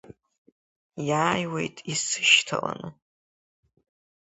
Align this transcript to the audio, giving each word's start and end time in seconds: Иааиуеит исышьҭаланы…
Иааиуеит 1.07 1.77
исышьҭаланы… 1.91 2.89